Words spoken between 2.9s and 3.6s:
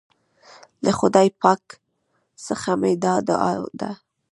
دا دعا